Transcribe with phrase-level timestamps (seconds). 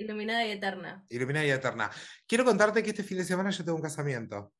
[0.00, 1.04] Iluminada y eterna.
[1.10, 1.90] Iluminada y eterna.
[2.26, 4.50] Quiero contarte que este fin de semana yo tengo un casamiento.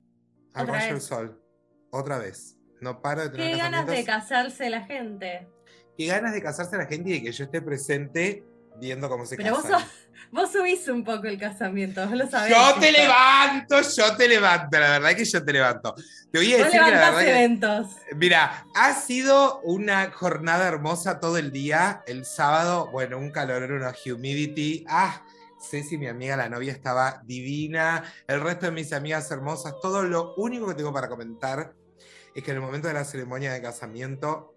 [0.52, 1.42] Al ¿Otra rayo del sol.
[1.90, 2.58] Otra vez.
[2.82, 5.48] No paro de tener Qué ganas de casarse la gente.
[5.96, 8.44] Qué ganas de casarse la gente y de que yo esté presente
[8.78, 9.80] viendo cómo se Pero vos, casan.
[9.80, 9.88] sos-
[10.32, 12.50] vos subís un poco el casamiento, vos lo sabés.
[12.54, 15.94] Yo te levanto, yo te levanto, la verdad que yo te levanto.
[16.32, 17.86] Te voy a Vos decir que la verdad que- eventos.
[18.16, 22.02] Mira, ha sido una jornada hermosa todo el día.
[22.06, 24.84] El sábado, bueno, un calor, una humidity.
[24.88, 25.24] Ah,
[25.60, 28.02] Ceci, mi amiga, la novia, estaba divina.
[28.26, 29.74] El resto de mis amigas hermosas.
[29.82, 31.74] Todo lo único que tengo para comentar
[32.34, 34.54] es que en el momento de la ceremonia de casamiento,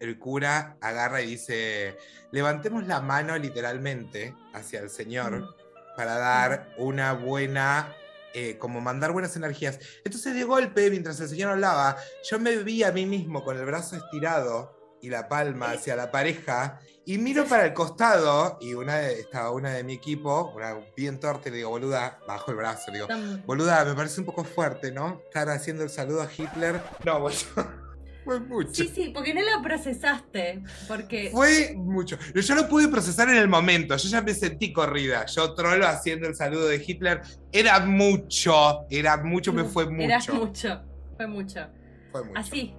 [0.00, 1.96] el cura agarra y dice:
[2.32, 5.54] Levantemos la mano literalmente hacia el Señor
[5.96, 7.92] para dar una buena,
[8.34, 9.78] eh, como mandar buenas energías.
[10.04, 11.96] Entonces de golpe, mientras el señor hablaba,
[12.30, 16.10] yo me vi a mí mismo con el brazo estirado y la palma hacia la
[16.12, 20.74] pareja y miro para el costado y una de- estaba una de mi equipo, una
[20.96, 23.08] bien torta y le digo, boluda, bajo el brazo, le digo,
[23.46, 25.22] boluda, me parece un poco fuerte, ¿no?
[25.24, 26.80] Estar haciendo el saludo a Hitler.
[27.04, 27.87] No, boludo,
[28.28, 28.74] fue mucho.
[28.74, 30.62] Sí, sí, porque no lo procesaste.
[30.86, 32.18] Porque Fue mucho.
[32.34, 33.96] Yo lo pude procesar en el momento.
[33.96, 35.24] Yo ya me sentí corrida.
[35.24, 37.22] Yo trolo haciendo el saludo de Hitler.
[37.50, 38.80] Era mucho.
[38.90, 40.02] Era mucho, me fue mucho.
[40.02, 40.82] Era mucho.
[41.16, 41.68] Fue mucho.
[42.12, 42.38] Fue mucho.
[42.38, 42.74] Así,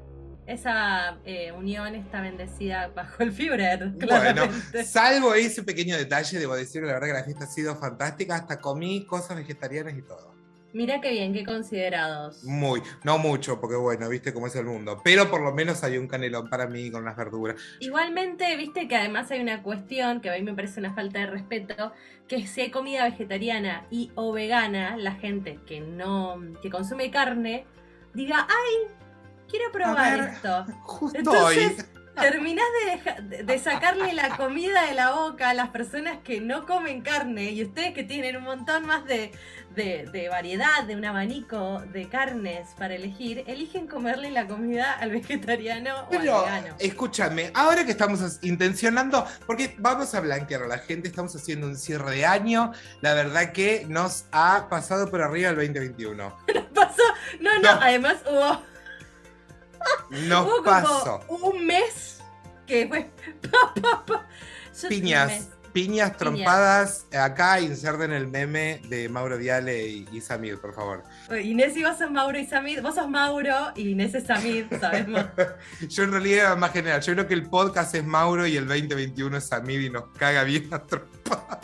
[0.46, 4.84] esa eh, unión está bendecida bajo el Fibrer, Bueno, claramente.
[4.84, 8.36] salvo ese pequeño detalle, debo decir que la verdad que la fiesta ha sido fantástica.
[8.36, 10.39] Hasta comí cosas vegetarianas y todo.
[10.72, 12.44] Mira qué bien, qué considerados.
[12.44, 15.02] Muy, no mucho, porque bueno, viste cómo es el mundo.
[15.04, 17.56] Pero por lo menos hay un canelón para mí con las verduras.
[17.80, 21.26] Igualmente, viste que además hay una cuestión que a mí me parece una falta de
[21.26, 21.92] respeto,
[22.28, 27.66] que si hay comida vegetariana y o vegana, la gente que no, que consume carne,
[28.14, 28.96] diga, ay,
[29.50, 30.30] quiero probar ver.
[30.30, 30.66] esto.
[30.84, 31.99] Justo Entonces, hoy.
[32.16, 36.42] Terminás de, deja- de- de sacarle la comida de la boca a las personas que
[36.42, 39.32] no comen carne y ustedes que tienen un montón más de,
[39.76, 45.12] de- de variedad, de un abanico de carnes para elegir, eligen comerle la comida al
[45.12, 46.76] vegetariano o al vegano.
[46.80, 51.78] escúchame, ahora que estamos intencionando, porque vamos a blanquear a la gente, estamos haciendo un
[51.78, 56.36] cierre de año, la verdad que nos ha pasado por arriba el 2021.
[56.76, 57.04] Pasó,
[57.40, 57.82] no, no, No.
[57.82, 58.62] además hubo,
[60.28, 61.22] Nos hubo pasó.
[61.28, 62.20] como un mes
[62.66, 63.12] que fue...
[64.88, 67.06] Piñas, piñas trompadas.
[67.14, 71.04] Acá inserten el meme de Mauro Viale y, y Samir, por favor.
[71.44, 75.26] Inés y vos sos Mauro y Samid, vos sos Mauro y Inés es Samid, sabemos.
[75.90, 77.02] Yo en realidad era más general.
[77.02, 80.44] Yo creo que el podcast es Mauro y el 2021 es Samir y nos caga
[80.44, 81.60] bien a trompadas.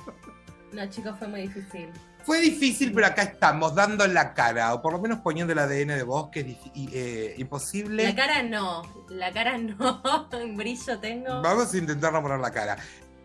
[0.71, 1.89] No, chicos, fue muy difícil.
[2.25, 5.89] Fue difícil, pero acá estamos, dando la cara, o por lo menos poniendo el ADN
[5.89, 6.57] de vos, que es
[6.91, 8.03] eh, imposible.
[8.03, 10.01] La cara no, la cara no,
[10.43, 11.41] un brillo tengo.
[11.43, 12.77] Vamos a intentar no poner la cara.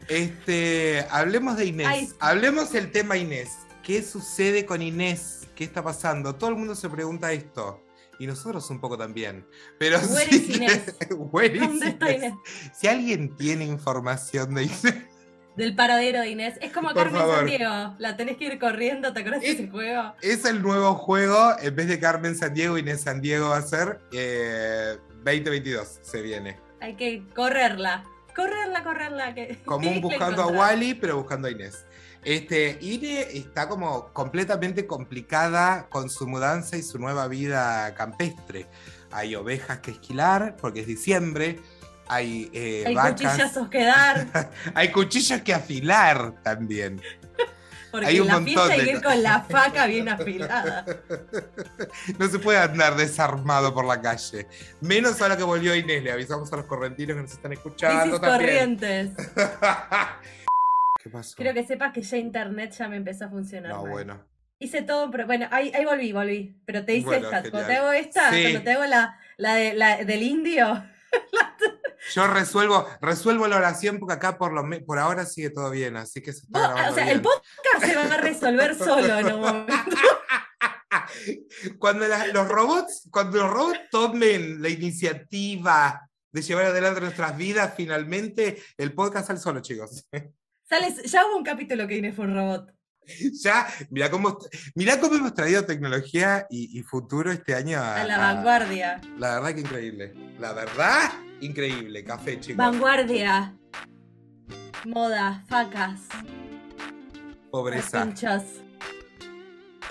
[0.07, 1.87] Este, hablemos de Inés.
[1.89, 2.09] Ay.
[2.21, 3.59] Hablemos del tema Inés.
[3.83, 5.49] ¿Qué sucede con Inés?
[5.55, 6.35] ¿Qué está pasando?
[6.35, 7.83] Todo el mundo se pregunta esto.
[8.19, 9.47] Y nosotros un poco también.
[9.79, 10.95] Pero Where sí is Inés?
[11.59, 12.13] ¿Dónde está?
[12.13, 12.35] Inés?
[12.75, 14.95] Si alguien tiene información de Inés,
[15.57, 16.55] Del paradero de Inés.
[16.63, 17.37] Es como Por Carmen favor.
[17.39, 17.95] Sandiego.
[17.99, 20.15] La tenés que ir corriendo, ¿te acuerdas de Es- ese juego?
[20.23, 21.55] es el nuevo juego.
[21.61, 25.99] En vez de Carmen San Diego, Inés San Diego va a ser eh, 2022.
[26.03, 26.59] Se viene.
[26.81, 28.05] Hay que correrla.
[28.35, 29.35] Correrla, correrla.
[29.35, 29.59] Que...
[29.67, 30.47] Como un buscando a.
[30.47, 31.85] Wally, pero buscando a Inés.
[32.23, 38.67] Este, Ine está como completamente complicada con su mudanza y su nueva vida campestre.
[39.11, 41.61] Hay ovejas que esquilar, porque es diciembre.
[42.13, 43.13] Hay, eh, Hay vacas.
[43.13, 44.27] cuchillazos que dar.
[44.75, 47.01] Hay cuchillos que afilar también.
[47.93, 50.09] Porque Hay un en la montón fiesta hay de que ir con la faca bien
[50.09, 50.85] afilada.
[52.19, 54.47] No se puede andar desarmado por la calle.
[54.81, 56.03] Menos ahora que volvió Inés.
[56.05, 58.77] Le avisamos a los correntinos que nos están escuchando también.
[58.77, 59.11] corrientes.
[61.03, 61.35] ¿Qué pasó?
[61.37, 63.73] Quiero que sepas que ya internet ya me empezó a funcionar.
[63.73, 63.91] No, mal.
[63.91, 64.25] bueno.
[64.59, 66.61] Hice todo, pero bueno, ahí, ahí volví, volví.
[66.67, 67.37] Pero te hice Bueno, esta.
[67.43, 67.51] genial.
[67.51, 68.43] Cuando te hago esta, Sí.
[68.43, 70.85] cuando te hago la, la, de, la del indio.
[72.15, 76.23] Yo resuelvo, resuelvo la oración porque acá por, lo por ahora sigue todo bien, así
[76.23, 77.17] que se está Vos- grabando o sea, bien.
[77.17, 79.97] el podcast se va a resolver solo en un momento.
[81.79, 87.75] cuando la- los robots, cuando los robots tomen la iniciativa de llevar adelante nuestras vidas,
[87.77, 90.07] finalmente el podcast sale solo, chicos.
[90.69, 92.71] Sales, ya hubo un capítulo que Inés fue un robot.
[93.43, 94.39] ya, mira cómo,
[94.75, 99.01] mirá cómo hemos traído tecnología y, y futuro este año a, A la a- vanguardia.
[99.19, 100.15] La verdad que increíble.
[100.39, 101.11] La verdad,
[101.41, 102.05] increíble.
[102.05, 102.57] Café, chicos.
[102.57, 103.57] Vanguardia.
[104.87, 106.01] Moda, facas,
[107.51, 108.03] Pobreza.
[108.03, 108.43] pinchos,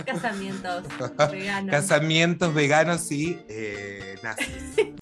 [0.04, 0.84] casamientos,
[1.32, 1.72] veganos.
[1.72, 4.48] Casamientos veganos y eh, nazis.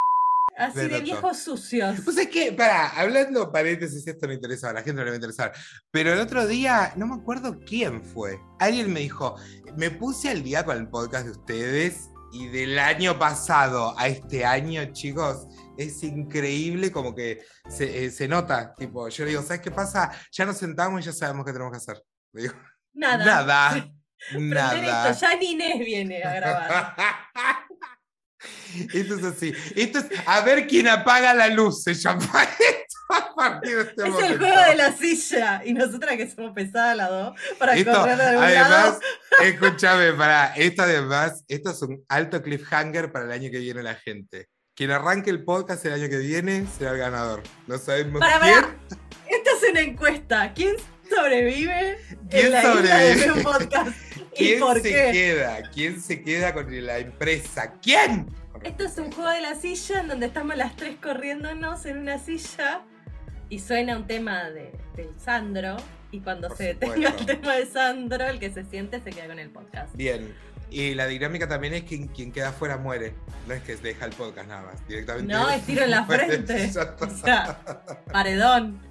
[0.58, 2.00] Así de viejos sucios.
[2.04, 5.14] Pues es que, para, hablando paréntesis, esto no interesa, a la gente no le va
[5.14, 5.52] a interesar.
[5.92, 8.40] Pero el otro día, no me acuerdo quién fue.
[8.58, 9.36] Alguien me dijo,
[9.76, 14.44] me puse al día con el podcast de ustedes y del año pasado a este
[14.44, 15.46] año, chicos,
[15.78, 18.74] es increíble como que se, eh, se nota.
[18.74, 20.10] Tipo, yo le digo, ¿sabes qué pasa?
[20.32, 22.02] Ya nos sentamos y ya sabemos qué tenemos que hacer.
[22.32, 22.54] Le digo,
[22.92, 23.24] Nada.
[23.24, 23.90] nada.
[24.36, 25.10] Nada.
[25.10, 26.96] esto, ya ni Inés viene a grabar.
[28.92, 29.52] Esto es así.
[29.74, 31.82] Esto es a ver quién apaga la luz.
[31.82, 34.32] Se llama esto a partir de este Es momento.
[34.32, 35.62] el juego de la silla.
[35.64, 39.00] Y nosotras que somos pesadas las dos para Esto, correr de algún además, lado.
[39.42, 43.94] escúchame, para esto además, esto es un alto cliffhanger para el año que viene la
[43.94, 44.48] gente.
[44.78, 47.42] Quien arranque el podcast el año que viene será el ganador.
[47.66, 48.60] No sabemos Para, quién.
[48.60, 48.76] para.
[49.28, 50.52] Esta es una encuesta.
[50.54, 50.76] ¿Quién
[51.10, 51.98] sobrevive
[52.30, 53.24] ¿Quién en la isla sobrevive?
[53.24, 53.88] de un podcast?
[54.34, 55.10] ¿Y ¿Quién por se qué?
[55.12, 55.62] queda?
[55.74, 57.74] ¿Quién se queda con la empresa?
[57.82, 58.28] ¿Quién?
[58.62, 62.20] Esto es un juego de la silla en donde estamos las tres corriéndonos en una
[62.20, 62.82] silla
[63.48, 65.76] y suena un tema de, de Sandro.
[66.12, 69.26] Y cuando Por se detenga el tema de Sandro, el que se siente se queda
[69.26, 69.92] con el podcast.
[69.96, 70.32] Bien.
[70.70, 73.14] Y la dinámica también es que quien queda afuera muere.
[73.46, 74.86] No es que deja el podcast nada más.
[74.86, 75.32] Directamente.
[75.32, 76.70] No, es tiro en la frente.
[77.00, 77.58] O sea,
[78.12, 78.86] paredón.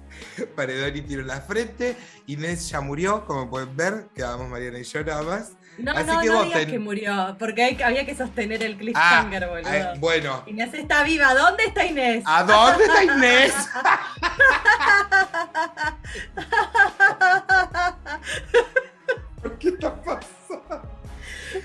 [0.56, 1.96] Paredón y tiro en la frente.
[2.26, 4.08] Inés ya murió, como pueden ver.
[4.14, 5.52] Quedamos Mariana y yo nada más.
[5.78, 8.78] No, Así no, que no digas que murió, porque hay- había que sostener el Ah,
[8.78, 9.72] cliffhanger, boludo.
[9.72, 10.42] eh, bueno.
[10.48, 11.32] Inés está viva.
[11.34, 12.24] ¿Dónde está Inés?
[12.26, 13.54] ¿A dónde está Inés?
[19.60, 20.87] ¿Qué está pasando?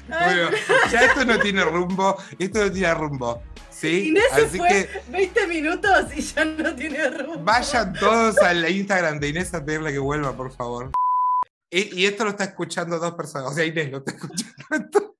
[0.07, 0.49] Bueno,
[0.91, 2.17] ya esto no tiene rumbo.
[2.39, 3.41] Esto no tiene rumbo.
[3.69, 4.09] ¿Sí?
[4.09, 7.43] Inés se Así fue que 20 minutos y ya no tiene rumbo.
[7.43, 10.91] vayan todos al Instagram de Inés a pedirle que vuelva, por favor.
[11.69, 13.51] Y, y esto lo está escuchando dos personas.
[13.51, 15.15] O sea, Inés lo está escuchando.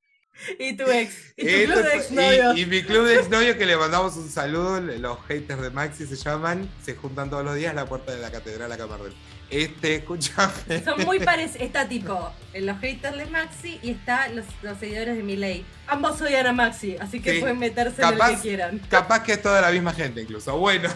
[0.60, 1.34] Y tu ex.
[1.38, 2.58] Y tu Esto- club de exnovios.
[2.58, 6.06] y, y mi club de exnovios que le mandamos un saludo, los haters de Maxi
[6.06, 9.14] se llaman, se juntan todos los días a la puerta de la catedral a Camardel.
[9.54, 10.84] Este, escúchame.
[10.84, 11.62] Son muy parecidos.
[11.62, 15.66] Está tipo los haters de Maxi y está los, los seguidores de Miley.
[15.88, 17.40] Ambos odian a Maxi, así que Sí.
[17.40, 18.80] pueden meterse en el que quieran.
[18.90, 20.58] Capaz que es toda la misma gente incluso.
[20.58, 20.90] Bueno,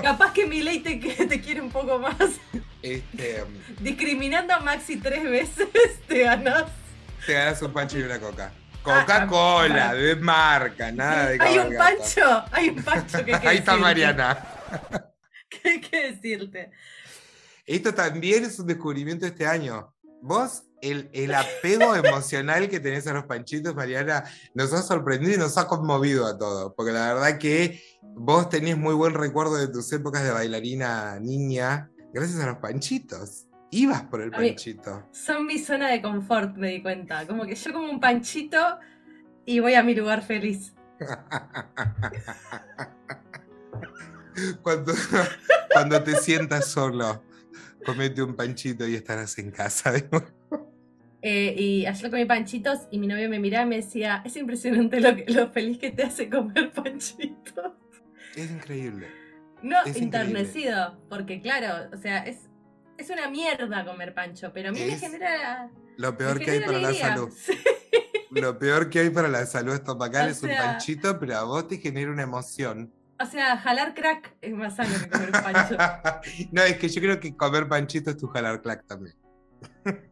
[0.00, 2.14] Capaz que Miley te, te quiere un poco más.
[2.82, 3.44] este,
[3.80, 5.68] Discriminando a Maxi tres veces,
[6.06, 6.64] te ganas.
[7.26, 8.52] te ganas un pancho y una coca.
[8.88, 13.40] Ah, Coca-Cola, ah, de marca, nada de Hay un pancho, hay un pancho que hay
[13.42, 13.76] que Ahí está.
[13.76, 14.38] Mariana.
[15.48, 16.70] ¿Qué hay que decirte?
[17.66, 19.92] Esto también es un descubrimiento este año.
[20.22, 24.24] Vos, el, el apego emocional que tenés a los panchitos, Mariana,
[24.54, 26.72] nos ha sorprendido y nos ha conmovido a todos.
[26.76, 27.82] Porque la verdad que
[28.14, 33.46] vos tenés muy buen recuerdo de tus épocas de bailarina niña, gracias a los panchitos.
[33.70, 35.08] Ibas por el mí- panchito.
[35.12, 37.26] Son mi zona de confort, me di cuenta.
[37.26, 38.58] Como que yo como un panchito
[39.44, 40.72] y voy a mi lugar feliz.
[44.62, 44.92] Cuando,
[45.72, 47.22] cuando te sientas solo,
[47.86, 49.92] comete un panchito y estarás en casa.
[49.92, 50.26] de nuevo.
[51.22, 55.00] Eh, y ayer comí panchitos y mi novio me miraba y me decía, es impresionante
[55.00, 57.72] lo, que- lo feliz que te hace comer panchitos.
[58.36, 59.08] Es increíble.
[59.62, 62.36] No, Es enternecido, porque claro, o sea, es,
[62.98, 65.70] es una mierda comer pancho, pero a mí me genera...
[65.96, 67.30] Lo peor que hay para la salud.
[67.34, 67.52] Sí.
[68.30, 71.66] Lo peor que hay para la salud estomacal O es un panchito, pero a vos
[71.68, 72.92] te genera una emoción.
[73.18, 75.76] O sea, jalar crack es más sano que comer pancho.
[76.52, 79.16] no, es que yo creo que comer panchito es tu jalar clack también.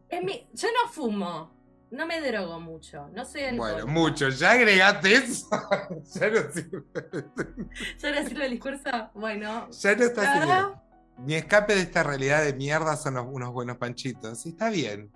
[0.09, 1.51] Es mi- yo no fumo,
[1.91, 3.91] no me drogo mucho, no soy Bueno, alcohólica.
[3.91, 4.29] mucho.
[4.29, 5.47] Ya agregaste eso.
[6.15, 6.83] ya no sirve.
[7.99, 8.89] ¿Ya le sirve el discurso?
[9.13, 10.81] Bueno, Ya no está sirviendo.
[11.19, 14.41] Mi escape de esta realidad de mierda son los- unos buenos panchitos.
[14.41, 15.11] Sí, está bien.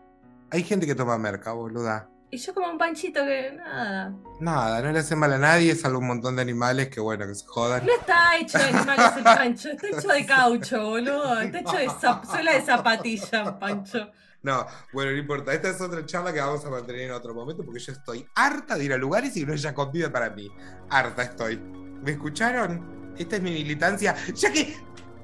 [0.52, 2.08] Hay gente que toma merca, boluda.
[2.32, 4.14] Y yo como un panchito que nada.
[4.40, 7.34] Nada, no le hace mal a nadie, salvo un montón de animales que, bueno, que
[7.34, 7.86] se jodan.
[7.86, 11.40] No está hecho de animales el pancho, está hecho de caucho, boludo.
[11.42, 11.90] Está hecho de
[12.30, 14.12] suela de zapatilla, pancho.
[14.42, 15.54] No, bueno, no importa.
[15.54, 18.76] Esta es otra charla que vamos a mantener en otro momento porque yo estoy harta
[18.76, 20.50] de ir a lugares y no haya comida para mí.
[20.90, 21.58] Harta estoy.
[21.58, 23.14] ¿Me escucharon?
[23.18, 24.16] Esta es mi militancia.
[24.34, 24.78] Ya que,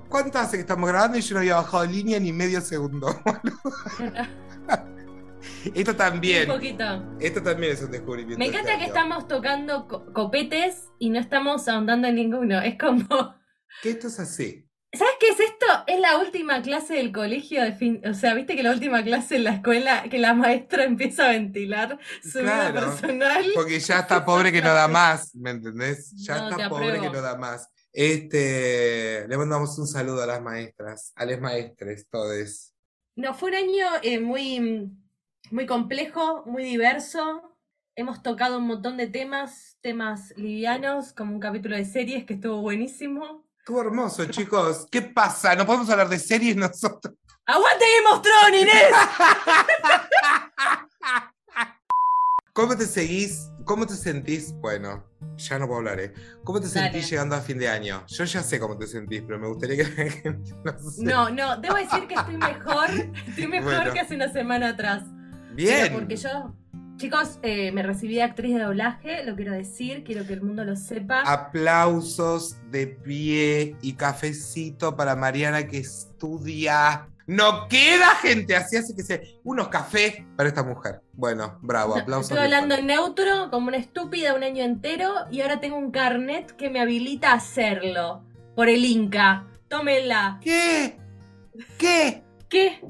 [0.10, 3.08] ¿cuánto hace que estamos grabando y yo no había bajado línea ni medio segundo?
[5.74, 6.48] Esto Un también.
[6.48, 7.16] poquito.
[7.20, 8.38] Esto también es un descubrimiento.
[8.40, 12.62] Me de encanta este que estamos tocando co- copetes y no estamos ahondando en ninguno.
[12.62, 13.06] Es como.
[13.82, 14.62] Que esto es así.
[14.94, 15.66] ¿Sabes qué es esto?
[15.88, 18.02] Es la última clase del colegio de fin.
[18.10, 21.32] O sea, viste que la última clase en la escuela, que la maestra empieza a
[21.32, 22.80] ventilar su vida Claro.
[22.92, 23.46] personal.
[23.54, 26.14] Porque ya está pobre que no da más, ¿me entendés?
[26.16, 27.68] Ya No, está pobre que no da más.
[27.92, 32.74] Este, le mandamos un saludo a las maestras, a las maestres, todes.
[33.18, 34.90] No, fue un año eh, muy,
[35.52, 37.52] muy complejo, muy diverso.
[37.98, 42.60] hemos tocado un montón de temas, temas livianos, como un capítulo de series que estuvo
[42.62, 43.46] buenísimo.
[43.60, 44.86] Estuvo hermoso, chicos.
[44.92, 45.56] ¿Qué pasa?
[45.56, 47.16] ¿No podemos hablar de series nosotros?
[47.46, 48.92] ¡Aguante Game of Thrones, Inés!
[52.54, 53.50] ¿Cómo te seguís?
[53.66, 54.54] ¿Cómo te sentís?
[54.54, 55.04] Bueno,
[55.36, 56.14] ya no puedo hablar, ¿eh?
[56.44, 56.92] ¿Cómo te Dale.
[56.92, 58.06] sentís llegando a fin de año?
[58.08, 61.04] Yo ya sé cómo te sentís, pero me gustaría que la gente no sé.
[61.04, 62.90] No, no, debo decir que estoy mejor,
[63.28, 63.94] estoy mejor Bueno.
[63.94, 65.04] que hace una semana atrás.
[65.56, 65.84] Bien.
[65.84, 66.54] Pero porque yo,
[66.98, 70.64] chicos, eh, me recibí de actriz de doblaje, lo quiero decir, quiero que el mundo
[70.64, 71.22] lo sepa.
[71.22, 77.08] Aplausos de pie y cafecito para Mariana que estudia.
[77.28, 79.40] No queda gente, así hace que se.
[79.44, 81.02] Unos cafés para esta mujer.
[81.14, 82.32] Bueno, bravo, No, aplausos.
[82.32, 86.52] Estoy hablando en neutro, como una estúpida, un año entero, y ahora tengo un carnet
[86.56, 88.24] que me habilita a hacerlo.
[88.56, 89.48] Por el Inca.
[89.68, 90.40] Tómenla.
[90.44, 90.98] ¿Qué?
[91.78, 92.24] ¿Qué?
[92.48, 92.82] ¿Qué?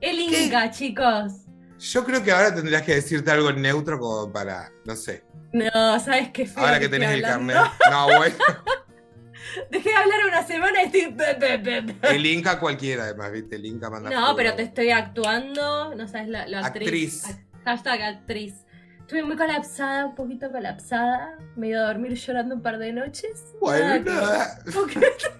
[0.00, 0.44] El ¿Qué?
[0.44, 1.39] Inca, chicos.
[1.80, 5.24] Yo creo que ahora tendrías que decirte algo en neutro como para, no sé.
[5.52, 7.56] No, ¿sabes qué feo Ahora que estoy tenés el carnet.
[7.90, 8.36] No, bueno.
[9.70, 11.96] Dejé de hablar una semana y estoy...
[12.14, 13.56] El Inca cualquiera, además, ¿viste?
[13.56, 14.10] El Inca manda.
[14.10, 17.24] No, pero te estoy actuando, no sabes la, la actriz.
[17.24, 17.38] Actriz.
[17.64, 18.54] Hashtag actriz.
[19.00, 21.36] Estuve muy colapsada, un poquito colapsada.
[21.56, 23.54] Me he ido a dormir llorando un par de noches.
[23.60, 25.00] Bueno, Nada que-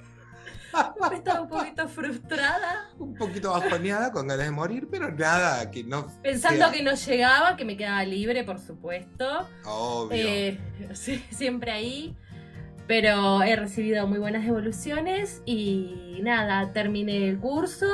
[1.12, 6.06] estaba un poquito frustrada, Un poquito bajoneada, con ganas de morir, pero nada, que no.
[6.22, 9.48] pensando sea que no llegaba, que me quedaba libre, por supuesto.
[9.64, 10.16] Obvio.
[10.18, 10.58] Eh,
[10.92, 12.16] sí, siempre ahí.
[12.86, 17.86] Pero he recibido muy buenas devoluciones y nada, terminé el curso.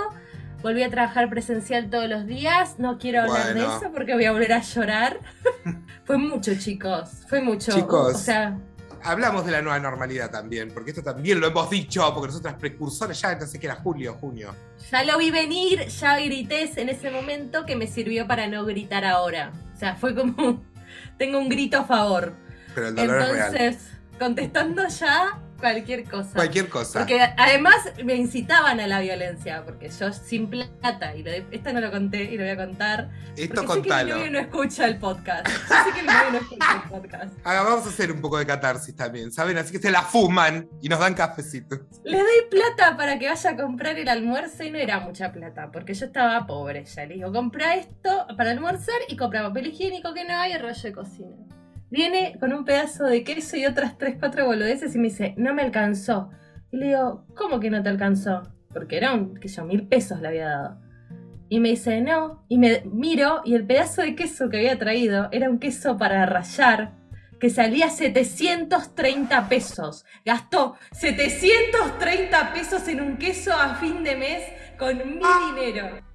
[0.63, 2.79] Volví a trabajar presencial todos los días.
[2.79, 5.21] No quiero hablar de eso porque voy a volver a llorar.
[6.05, 7.11] fue mucho, chicos.
[7.29, 7.73] Fue mucho.
[7.73, 8.15] Chicos.
[8.15, 8.59] O sea,
[9.07, 13.21] Hablamos de la nueva normalidad también, porque esto también lo hemos dicho, porque nosotras precursores
[13.21, 14.53] ya, sé qué era julio, junio.
[14.91, 19.05] ya lo vi venir, ya grité en ese momento que me sirvió para no gritar
[19.05, 19.53] ahora.
[19.75, 20.65] O sea, fue como.
[21.19, 22.35] Tengo un grito a favor.
[22.75, 23.57] Pero el dolor es real.
[23.57, 26.31] Entonces, contestando ya cualquier cosa.
[26.35, 27.01] Cualquier cosa.
[27.01, 31.73] Porque además me incitaban a la violencia, porque yo sin plata, y lo de- esto
[31.73, 33.11] no lo conté y lo voy a contar.
[33.37, 34.15] Esto Porque sé que mi contalo.
[34.17, 35.47] novio no escucha el podcast.
[35.49, 35.53] Yo
[35.85, 37.35] sé que mi novio no escucha el podcast.
[37.45, 39.57] Ah, vamos a hacer un poco de catarsis también, ¿saben?
[39.59, 41.81] Así que se la fuman y nos dan cafecitos.
[42.05, 45.71] Le doy plata para que vaya a comprar el almuerzo y no era mucha plata,
[45.73, 47.05] porque yo estaba pobre ya.
[47.07, 50.83] Le digo, compra esto para almorzar y compra papel higiénico que no hay y rollo
[50.83, 51.37] de cocina.
[51.91, 55.55] Viene con un pedazo de queso y otras 3, 4 boludeces y me dice, no
[55.55, 56.31] me alcanzó.
[56.73, 58.43] Y le digo, ¿cómo que no te alcanzó?
[58.73, 60.81] Porque eran, que yo, mil pesos le había dado.
[61.49, 62.45] Y me dice, no.
[62.49, 66.27] Y me miro y el pedazo de queso que había traído era un queso para
[66.27, 66.93] rallar
[67.39, 70.05] que salía 730 pesos.
[70.25, 74.43] Gastó 730 pesos en un queso a fin de mes
[74.79, 75.21] con mi
[75.55, 76.01] dinero.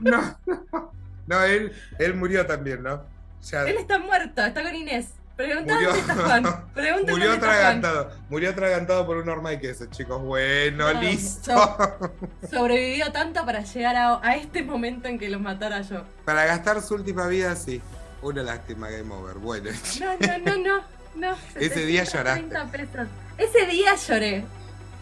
[0.00, 0.92] No, no,
[1.26, 3.02] no, él, él murió también, ¿no?
[3.50, 5.06] Ya Él está muerto, está con Inés.
[5.36, 5.90] Preguntá Murió.
[5.94, 6.44] está Juan.
[6.74, 8.10] Pregunta murió atragantado.
[8.30, 10.22] Murió atragantado por un horma de queso, chicos.
[10.22, 11.52] Bueno, No, listo.
[12.50, 16.04] Sobrevivió tanto para llegar a, a este momento en que lo matara yo.
[16.24, 17.82] Para gastar su última vida, sí.
[18.22, 19.34] Una lástima, Game Over.
[19.36, 20.84] Bueno, No, no, no, no.
[21.16, 23.06] no Ese día 730 pesos.
[23.36, 24.44] Ese día lloré.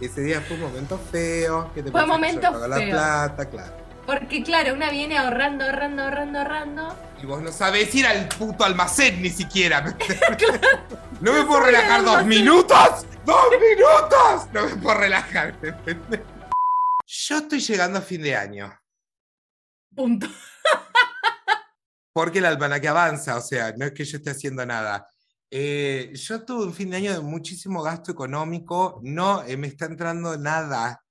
[0.00, 1.70] ese día fue un momento feo.
[1.74, 2.90] ¿Qué te Fue un momento la feo.
[2.90, 3.83] plata, claro.
[4.06, 6.98] Porque claro, una viene ahorrando, ahorrando, ahorrando, ahorrando.
[7.22, 9.80] Y vos no sabés ir al puto almacén ni siquiera.
[11.20, 13.06] ¿No me puedo relajar dos minutos?
[13.24, 14.52] ¡Dos minutos!
[14.52, 15.58] No me puedo relajar.
[17.06, 18.78] Yo estoy llegando a fin de año.
[19.94, 20.26] Punto.
[22.12, 25.08] Porque el almanaque avanza, o sea, no es que yo esté haciendo nada.
[25.50, 29.86] Eh, yo tuve un fin de año de muchísimo gasto económico, no eh, me está
[29.86, 31.03] entrando nada.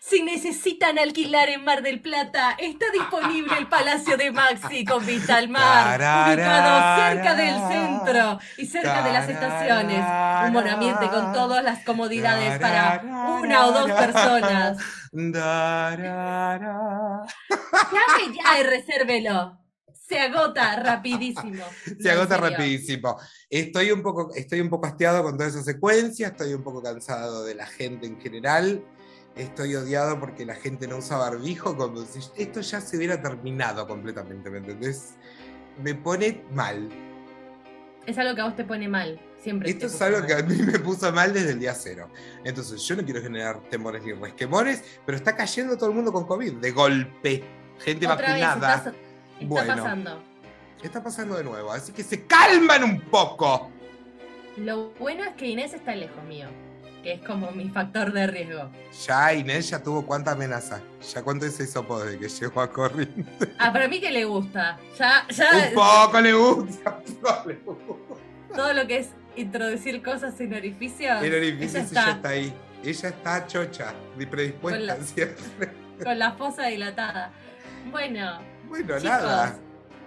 [0.00, 5.36] Si necesitan alquilar en Mar del Plata, está disponible el Palacio de Maxi con vista
[5.36, 10.04] al mar, ubicado cerca del centro y cerca de las estaciones.
[10.46, 13.02] Un monoambiente con todas las comodidades para
[13.40, 14.78] una o dos personas.
[17.92, 19.58] Llame ya y resérvelo.
[20.12, 21.64] Se agota rapidísimo.
[22.00, 23.18] Se agota rapidísimo.
[23.48, 27.44] Estoy un, poco, estoy un poco hastiado con toda esa secuencia, estoy un poco cansado
[27.44, 28.84] de la gente en general,
[29.36, 33.86] estoy odiado porque la gente no usa barbijo, como si esto ya se hubiera terminado
[33.86, 35.14] completamente, ¿me entendés?
[35.82, 36.88] Me pone mal.
[38.06, 39.20] Es algo que a vos te pone mal.
[39.38, 39.70] Siempre.
[39.70, 40.26] Esto es algo mal.
[40.26, 42.08] que a mí me puso mal desde el día cero.
[42.44, 46.26] Entonces yo no quiero generar temores ni resquemores, pero está cayendo todo el mundo con
[46.26, 47.44] COVID, de golpe.
[47.80, 48.74] Gente Otra vez vacunada.
[48.76, 49.76] está, está Bueno.
[49.76, 50.22] pasando.
[50.82, 53.70] Está pasando de nuevo, así que se calman un poco.
[54.56, 56.48] Lo bueno es que Inés está lejos mío.
[57.02, 58.70] Que es como mi factor de riesgo.
[59.06, 60.80] Ya Inés ya tuvo cuánta amenaza.
[61.12, 63.48] Ya cuánto es eso de que llegó a Corrientes.
[63.58, 64.78] Ah, para mí que le gusta.
[64.98, 65.46] Ya, ya.
[65.68, 67.00] Un poco le gusta.
[67.22, 67.58] le.
[68.54, 71.22] Todo lo que es introducir cosas en orificios.
[71.22, 72.54] El orificio ella está está ahí.
[72.84, 73.94] Ella está chocha,
[74.26, 75.70] predispuesta Con la- siempre.
[76.04, 77.30] con la fosa dilatada.
[77.90, 79.58] Bueno, Bueno, chicos, nada.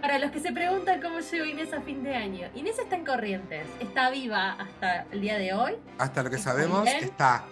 [0.05, 3.03] Para los que se preguntan cómo llegó Inés a fin de año, Inés está en
[3.03, 7.03] Corrientes, está viva hasta el día de hoy, Hasta lo que ¿Está sabemos bien?
[7.03, 7.43] está.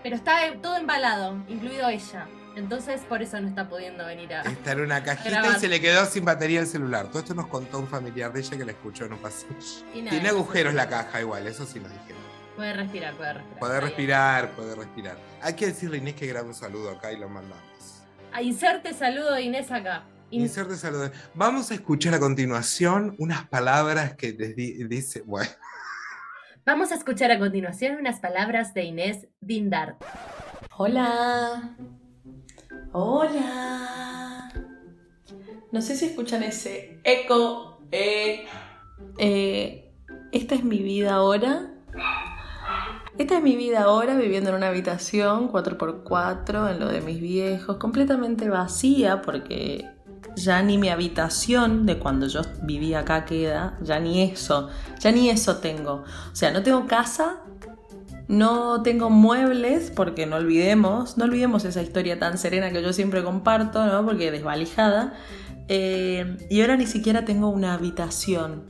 [0.00, 2.28] pero está eh, todo embalado, incluido ella.
[2.54, 4.42] Entonces, por eso no está pudiendo venir a.
[4.42, 5.56] Está en una cajita Grabar.
[5.56, 7.06] y se le quedó sin batería el celular.
[7.08, 9.54] Todo esto nos contó un familiar de ella que la escuchó en un pasillo.
[9.92, 12.22] Tiene agujeros la caja igual, eso sí nos dijeron.
[12.54, 13.58] Puede respirar, puede respirar.
[13.58, 13.82] Puede bien.
[13.88, 15.16] respirar, puede respirar.
[15.42, 17.64] Hay que decirle a Inés que graba un saludo acá y lo mandamos.
[18.32, 20.04] Ah, inserte saludo de Inés acá.
[20.30, 20.74] Inserte.
[21.34, 25.22] Vamos a escuchar a continuación unas palabras que les di- dice.
[25.26, 25.50] Bueno,
[26.66, 29.96] Vamos a escuchar a continuación unas palabras de Inés Dindar.
[30.76, 31.76] Hola.
[32.92, 34.52] Hola.
[35.72, 37.80] No sé si escuchan ese eco.
[37.90, 38.44] Eh.
[39.18, 39.92] Eh,
[40.32, 41.72] esta es mi vida ahora.
[43.18, 47.76] Esta es mi vida ahora viviendo en una habitación 4x4 en lo de mis viejos,
[47.78, 49.86] completamente vacía porque
[50.44, 54.68] ya ni mi habitación de cuando yo vivía acá queda, ya ni eso,
[54.98, 56.04] ya ni eso tengo.
[56.32, 57.38] O sea, no tengo casa,
[58.28, 63.22] no tengo muebles, porque no olvidemos, no olvidemos esa historia tan serena que yo siempre
[63.22, 64.04] comparto, ¿no?
[64.04, 65.14] Porque desvalijada.
[65.68, 68.64] Eh, y ahora ni siquiera tengo una habitación.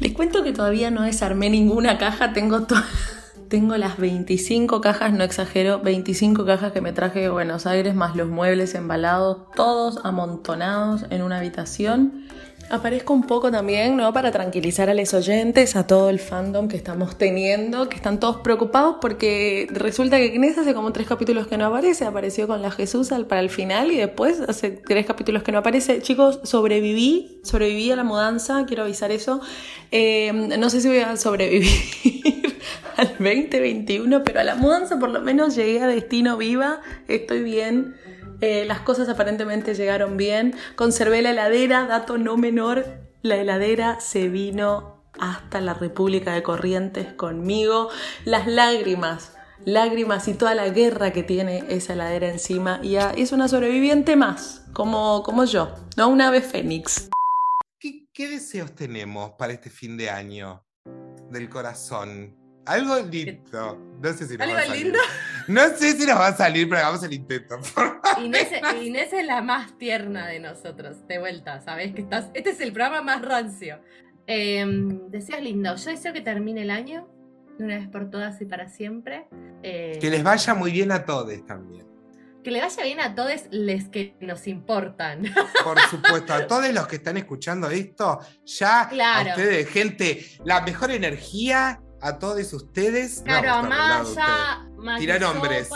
[0.00, 2.66] Les cuento que todavía no desarmé ninguna caja, tengo
[3.48, 8.14] Tengo las 25 cajas, no exagero, 25 cajas que me traje de Buenos Aires, más
[8.14, 12.26] los muebles embalados, todos amontonados en una habitación.
[12.70, 14.12] Aparezco un poco también, ¿no?
[14.12, 18.38] Para tranquilizar a los oyentes, a todo el fandom que estamos teniendo, que están todos
[18.38, 22.70] preocupados porque resulta que Inés hace como tres capítulos que no aparece, apareció con la
[22.70, 26.02] Jesús al, para el final y después hace tres capítulos que no aparece.
[26.02, 29.40] Chicos, sobreviví, sobreviví a la mudanza, quiero avisar eso.
[29.90, 31.70] Eh, no sé si voy a sobrevivir
[32.98, 37.94] al 2021, pero a la mudanza por lo menos llegué a destino viva, estoy bien.
[38.40, 40.54] Eh, las cosas aparentemente llegaron bien.
[40.76, 42.84] Conservé la heladera, dato no menor,
[43.22, 47.88] la heladera se vino hasta la República de Corrientes conmigo.
[48.24, 49.32] Las lágrimas,
[49.64, 52.80] lágrimas y toda la guerra que tiene esa heladera encima.
[52.82, 57.08] Y ya es una sobreviviente más, como, como yo, no una ave fénix.
[57.80, 60.64] ¿qué, qué deseos tenemos para este fin de año?
[61.30, 62.36] Del corazón.
[62.68, 63.78] Algo lindo.
[64.00, 64.84] No sé si nos ¿Algo va a salir.
[64.84, 64.98] lindo?
[65.48, 67.58] No sé si nos va a salir, pero hagamos el intento.
[68.22, 68.48] Inés,
[68.82, 71.94] Inés es la más tierna de nosotros, de vuelta, ¿sabes?
[71.94, 73.80] Que estás, este es el programa más rancio.
[74.26, 74.64] Eh,
[75.08, 77.08] deseas lindo, yo deseo que termine el año,
[77.58, 79.26] de una vez por todas y para siempre.
[79.62, 81.86] Eh, Que les vaya muy bien a todos también.
[82.44, 85.22] que le vaya bien a todos les que nos importan.
[85.64, 89.30] Por supuesto, a todos los que están escuchando esto, ya a Claro.
[89.30, 93.22] ustedes, gente, la mejor energía a todos ustedes.
[93.26, 95.68] Vamos a Mati Tira nombres.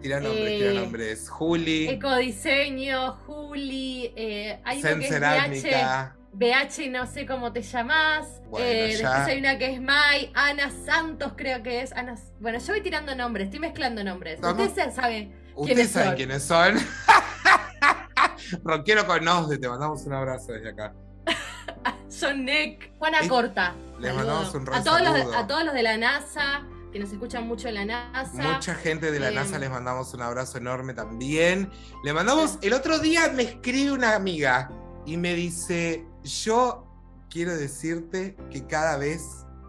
[0.00, 1.28] Tira nombres, tira eh, nombres.
[1.28, 6.16] Juli, Ecodiseño, Juli, eh, hay Zen que es VH, Cerámica.
[6.32, 8.42] BH no sé cómo te llamás.
[8.50, 9.08] Bueno, eh, ya.
[9.08, 11.92] Después hay una que es Mai, Ana Santos creo que es.
[11.92, 12.16] Ana...
[12.40, 14.40] Bueno, yo voy tirando nombres, estoy mezclando nombres.
[14.40, 14.68] Vamos.
[14.68, 15.34] Ustedes saben.
[15.54, 16.16] Ustedes ¿Quiénes saben son?
[16.16, 16.86] quiénes son.
[18.64, 20.94] Rockero conoce, te mandamos un abrazo desde acá.
[22.18, 23.74] Son Nick, Juana Corta.
[23.98, 25.38] les mandamos un a todos, los de, saludo.
[25.38, 28.42] a todos los de la NASA, que nos escuchan mucho en la NASA.
[28.42, 31.70] Mucha gente de la Eh, NASA les mandamos un abrazo enorme también.
[32.04, 34.70] Le mandamos, el otro día me escribe una amiga
[35.04, 36.86] y me dice, yo
[37.30, 39.22] quiero decirte que cada vez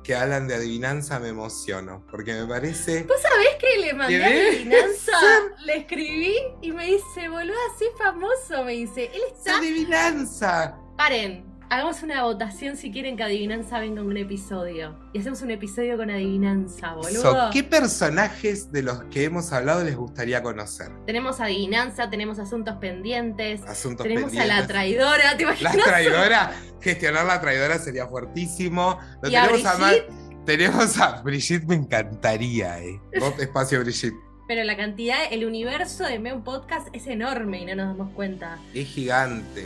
[0.03, 3.03] que hablan de adivinanza me emociono, porque me parece...
[3.03, 5.11] ¿Vos sabés que le mandé adivinanza?
[5.65, 8.63] Le escribí y me dice, boludo, así famoso.
[8.63, 9.57] Me dice, él ¡Es está.
[9.57, 10.77] adivinanza!
[10.95, 14.97] Paren, hagamos una votación si quieren que Adivinanza venga en un episodio.
[15.13, 17.21] Y hacemos un episodio con Adivinanza, boludo.
[17.21, 20.91] So, ¿Qué personajes de los que hemos hablado les gustaría conocer?
[21.05, 23.61] Tenemos Adivinanza, tenemos asuntos pendientes.
[23.63, 24.55] Asuntos tenemos pendientes.
[24.57, 25.85] a la traidora, ¿te La imaginas?
[25.85, 26.51] traidora,
[26.81, 28.99] gestionar la traidora sería fuertísimo.
[29.21, 30.09] Lo Y tenemos a, Brigitte.
[30.45, 32.99] tenemos a Brigitte, me encantaría, eh.
[33.19, 34.15] Vos, espacio Brigitte.
[34.47, 38.57] Pero la cantidad, el universo de Meu Podcast es enorme y no nos damos cuenta.
[38.73, 39.65] Es gigante.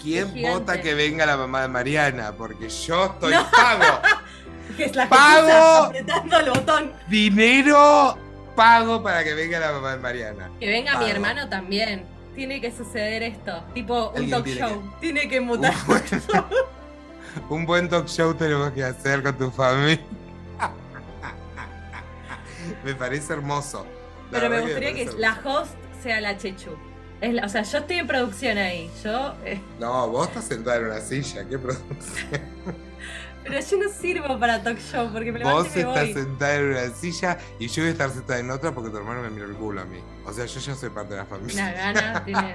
[0.00, 2.32] ¿Quién vota que venga la mamá de Mariana?
[2.36, 3.50] Porque yo estoy No.
[3.50, 4.00] pago.
[4.76, 5.84] Que es la ¡Pago!
[5.86, 6.92] Apretando el botón.
[7.08, 8.16] Dinero
[8.54, 10.50] pago para que venga la mamá de Mariana.
[10.60, 12.04] Que venga mi hermano también.
[12.36, 13.64] Tiene que suceder esto.
[13.74, 14.94] Tipo un talk tiene show.
[15.00, 15.74] Tiene que Un mutar.
[15.86, 16.02] buen,
[17.48, 20.00] un buen talk show tenemos que hacer con tu familia.
[22.84, 23.86] me parece hermoso.
[24.30, 26.76] La Pero me gustaría que, la host sea la Chechu.
[27.20, 28.90] Es la- o sea, yo estoy en producción ahí.
[29.04, 29.34] Yo.
[29.44, 31.96] eh, No, vos estás sentada en una silla, qué producción.
[33.44, 36.12] pero yo no sirvo para talk show porque me Vos me estás voy.
[36.12, 39.22] sentada en una silla y yo voy a estar sentada en otra porque tu hermano
[39.22, 39.98] me mira el culo a mí.
[40.26, 41.72] O sea, yo ya soy parte de la Una familia.
[41.72, 42.54] gana tiene.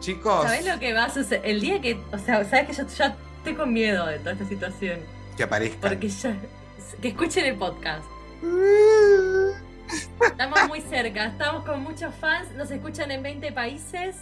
[0.00, 1.42] Chicos, ¿Sabés lo que va a suceder?
[1.44, 2.00] El día que.
[2.12, 5.00] O sea, ¿sabes que yo ya estoy con miedo de toda esta situación?
[5.36, 5.80] que aparezcan.
[5.90, 6.36] Porque ya.
[7.00, 8.04] Que escuchen el podcast.
[10.20, 12.50] Estamos muy cerca, estamos con muchos fans.
[12.52, 14.16] Nos escuchan en 20 países.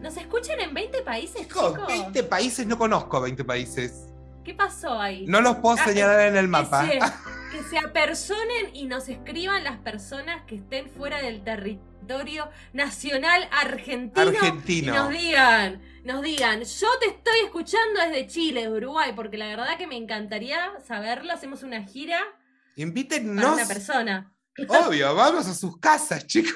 [0.00, 1.86] ¿Nos escuchan en 20 países, Chicos, chicos?
[1.86, 4.08] 20 países, no conozco 20 países.
[4.44, 5.24] ¿Qué pasó ahí?
[5.26, 6.86] No los puedo Ah, señalar en el Que mapa.
[6.86, 6.98] se,
[7.52, 14.28] que se apersonen y nos escriban las personas que estén fuera del territorio nacional argentino.
[14.28, 14.92] Argentino.
[14.92, 19.76] Y nos digan, nos digan, yo te estoy escuchando desde Chile, Uruguay, porque la verdad
[19.78, 21.32] que me encantaría saberlo.
[21.32, 23.54] Hacemos una gira para Invítennos.
[23.54, 24.32] una persona.
[24.68, 26.54] Obvio, vamos a sus casas, chicos.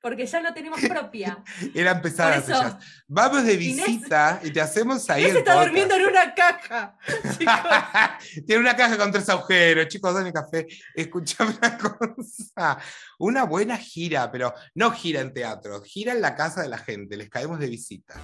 [0.00, 1.38] Porque ya no tenemos propia.
[1.74, 2.76] Eran pesadas eso, ellas.
[3.06, 5.66] Vamos de Inés- visita y te hacemos ahí Inés el está podcast.
[5.68, 6.96] durmiendo en una caja.
[7.38, 10.66] Chicos, Tiene una caja con tres agujeros, chicos, dame café.
[10.96, 12.78] Escuchame una cosa.
[13.20, 17.16] Una buena gira, pero no gira en teatro, gira en la casa de la gente,
[17.16, 18.14] les caemos de visita.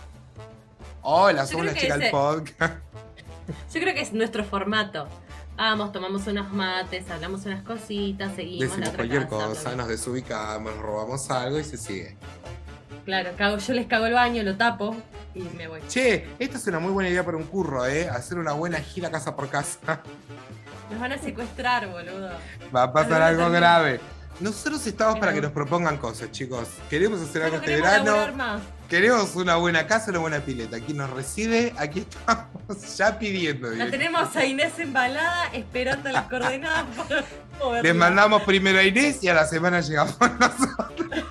[1.03, 2.75] Hola, somos creo la que chica del podcast.
[3.73, 5.09] yo creo que es nuestro formato.
[5.59, 9.89] Vamos, tomamos unos mates, hablamos unas cositas, seguimos la Decimos otra cualquier casa, cosa, nos
[9.89, 12.17] desubicamos, nos robamos algo y se sigue.
[13.05, 14.95] Claro, cago, yo les cago el baño, lo tapo
[15.35, 15.81] y me voy.
[15.89, 18.09] Che, esta es una muy buena idea para un curro, ¿eh?
[18.09, 20.01] Hacer una buena gira casa por casa.
[20.91, 22.31] Nos van a secuestrar, boludo.
[22.75, 23.61] Va a pasar Algo también.
[23.61, 24.01] grave.
[24.39, 26.69] Nosotros estamos para que nos propongan cosas, chicos.
[26.89, 28.33] Queremos hacer algo este verano.
[28.37, 28.61] más.
[28.89, 30.77] Queremos una buena casa, una buena pileta.
[30.77, 33.71] Aquí nos reside, aquí estamos ya pidiendo.
[33.71, 36.87] La tenemos a Inés embalada esperando las coordenadas
[37.59, 37.83] para.
[37.83, 41.25] Les mandamos primero a Inés y a la semana llegamos nosotros.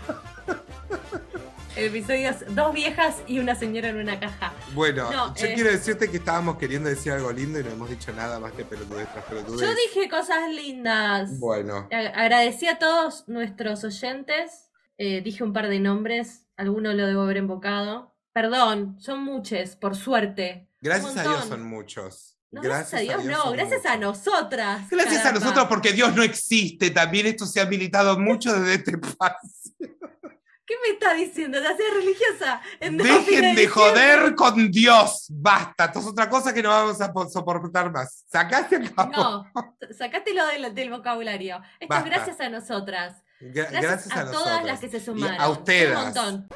[1.76, 4.52] El episodio es dos viejas y una señora en una caja.
[4.74, 5.54] Bueno, No, yo eh.
[5.54, 8.66] quiero decirte que estábamos queriendo decir algo lindo y no hemos dicho nada más que
[8.66, 9.62] pelotudez tras pelotudez.
[9.62, 11.40] Yo dije cosas lindas.
[11.40, 14.70] Bueno, Agradecí a todos nuestros oyentes.
[14.98, 16.47] Eh, dije un par de nombres.
[16.58, 18.16] Alguno lo debo haber invocado.
[18.34, 20.70] Perdón, son muchos, por suerte.
[20.82, 22.34] gracias a Dios son muchos.
[22.50, 24.90] No, gracias, a Dios, no, gracias a nosotras.
[24.90, 26.92] Gracias a nosotros porque Dios no existe.
[26.92, 29.72] También esto se ha militado mucho desde este espacio.
[30.66, 31.62] ¿Qué me está diciendo?
[31.62, 32.62] ¿Te haces religiosa?
[32.80, 35.26] En Dejen de joder con Dios.
[35.30, 35.86] Basta.
[35.86, 38.24] Esto es otra cosa que no vamos a po- soportar más.
[38.30, 39.12] Sacaste a cabo.
[39.54, 41.62] No, sacátelo del, del vocabulario.
[41.80, 42.10] Esto Basta.
[42.10, 43.24] es gracias a nosotras.
[43.40, 44.64] Gra- Gracias, a, todas nosotros.
[44.66, 45.40] las que se Y sumaron.
[45.40, 45.96] a ustedes.
[45.98, 46.48] Un montón.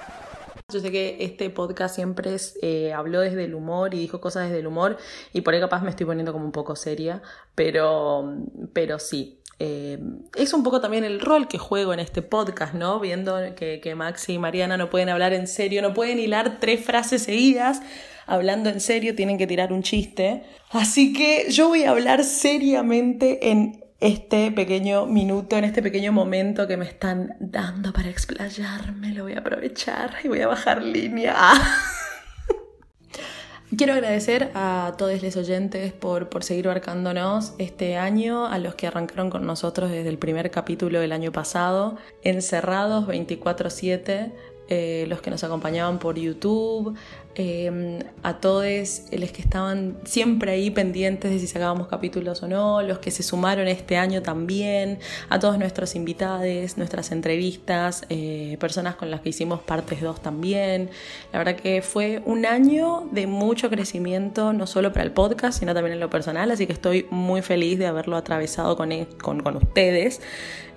[0.74, 4.46] Yo sé que este podcast siempre es, eh, habló desde el humor y dijo cosas
[4.46, 4.98] desde el humor
[5.34, 7.22] y por ahí capaz me estoy poniendo como un poco seria,
[7.56, 8.38] pero,
[8.72, 9.42] pero sí.
[9.60, 10.00] eh,
[10.36, 13.02] es un poco también el rol que juego en este podcast, ¿no?
[13.02, 16.84] Viendo que, que Maxi y Mariana no pueden hablar en serio, no pueden hilar tres
[16.86, 17.82] frases seguidas.
[18.26, 20.44] Hablando en serio, tienen que tirar un chiste.
[20.70, 26.68] Así que yo voy a hablar seriamente en este pequeño minuto, en este pequeño momento
[26.68, 31.36] que me están dando para explayarme, lo voy a aprovechar y voy a bajar línea.
[33.78, 38.88] Quiero agradecer a todos los oyentes por, por seguir barcándonos este año, a los que
[38.88, 44.32] arrancaron con nosotros desde el primer capítulo del año pasado, encerrados 24/7,
[44.68, 46.98] eh, los que nos acompañaban por YouTube,
[47.36, 48.66] eh, a todos
[49.12, 53.24] los que estaban siempre ahí pendientes de si sacábamos capítulos o no, los que se
[53.24, 59.30] sumaron este año también, a todos nuestros invitados, nuestras entrevistas, eh, personas con las que
[59.30, 60.90] hicimos partes 2 también.
[61.32, 65.74] La verdad que fue un año de mucho crecimiento, no solo para el podcast, sino
[65.74, 69.42] también en lo personal, así que estoy muy feliz de haberlo atravesado con, e- con,
[69.42, 70.22] con ustedes,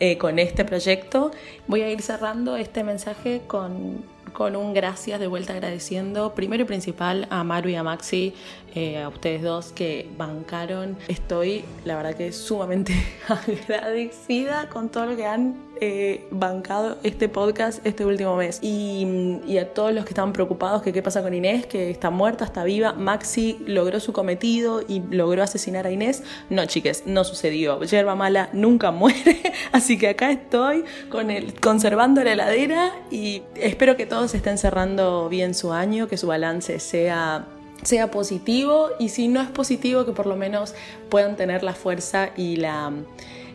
[0.00, 1.30] eh, con este proyecto.
[1.66, 6.66] Voy a ir cerrando este mensaje con con un gracias de vuelta agradeciendo primero y
[6.66, 8.34] principal a Maru y a Maxi,
[8.74, 10.98] eh, a ustedes dos que bancaron.
[11.08, 12.92] Estoy, la verdad que sumamente
[13.28, 18.58] agradecida con todo lo que han eh, bancado este podcast este último mes.
[18.62, 22.10] Y, y a todos los que estaban preocupados que qué pasa con Inés, que está
[22.10, 22.92] muerta, está viva.
[22.92, 26.22] Maxi logró su cometido y logró asesinar a Inés.
[26.50, 27.82] No, chiques, no sucedió.
[27.82, 29.40] Yerba mala nunca muere.
[29.72, 35.28] Así que acá estoy con el, conservando la heladera y espero que todos estén cerrando
[35.28, 37.46] bien su año, que su balance sea
[37.82, 40.74] sea positivo y si no es positivo que por lo menos
[41.10, 42.92] puedan tener la fuerza y la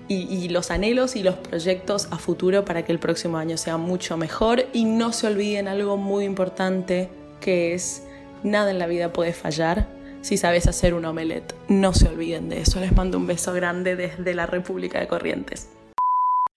[0.09, 3.77] y, y los anhelos y los proyectos a futuro para que el próximo año sea
[3.77, 8.03] mucho mejor y no se olviden algo muy importante que es
[8.43, 9.87] nada en la vida puede fallar
[10.21, 11.53] si sabes hacer un omelette.
[11.69, 12.79] No se olviden de eso.
[12.79, 15.69] Les mando un beso grande desde la República de Corrientes.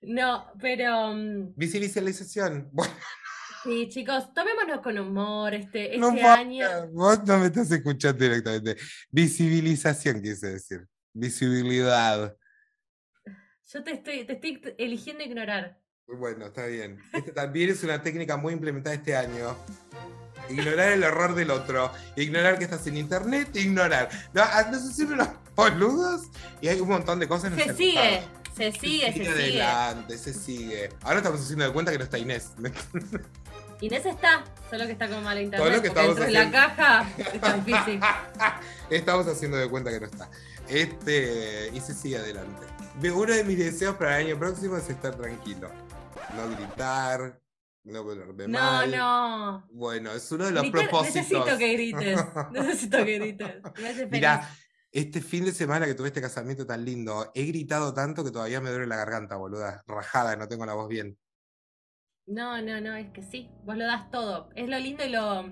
[0.02, 2.68] No, pero mm, Visibilización.
[2.72, 2.92] Bueno,
[3.62, 6.66] sí, chicos, tomémonos con humor este, este no año.
[6.92, 8.76] vos no me estás escuchando directamente.
[9.10, 10.86] Visibilización quise decir.
[11.14, 12.34] Visibilidad.
[13.72, 15.78] Yo te estoy, te estoy eligiendo ignorar.
[16.06, 16.98] Bueno, está bien.
[17.14, 19.56] Esta también es una técnica muy implementada este año.
[20.50, 21.90] Ignorar el error del otro.
[22.16, 23.56] Ignorar que estás en internet.
[23.56, 24.10] Ignorar.
[24.34, 26.26] No, ah, nos hacen unos boludos
[26.60, 27.52] y hay un montón de cosas.
[27.52, 28.22] en Se sigue, celular.
[28.54, 29.62] se sigue, se sigue.
[29.62, 30.88] adelante, se sigue.
[31.00, 32.52] Ahora estamos haciendo de cuenta que no está Inés.
[33.80, 35.66] Inés está, solo que está con mala internet.
[35.66, 38.00] Todo lo que estamos dentro de la caja está difícil.
[38.90, 40.30] Estamos haciendo de cuenta que no está.
[40.68, 42.66] Este, y se sigue adelante.
[43.00, 45.70] De- Uno de mis deseos para el año próximo es estar tranquilo.
[46.36, 47.40] No gritar,
[47.84, 48.90] no ponerme No, mal.
[48.90, 49.68] no.
[49.72, 51.14] Bueno, es uno de los Gritar- propósitos.
[51.16, 52.18] necesito que grites.
[52.52, 53.56] Necesito que grites.
[54.10, 54.48] Mira,
[54.90, 58.60] este fin de semana que tuve este casamiento tan lindo, he gritado tanto que todavía
[58.60, 59.82] me duele la garganta, boluda.
[59.86, 61.18] Rajada, no tengo la voz bien.
[62.26, 63.50] No, no, no, es que sí.
[63.64, 64.48] Vos lo das todo.
[64.54, 65.44] Es lo lindo y lo,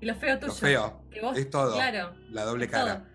[0.00, 0.52] y lo feo tuyo.
[0.52, 1.74] Lo feo, Que vos, es todo.
[1.74, 2.14] Claro.
[2.30, 2.98] La doble cara.
[3.02, 3.13] todo.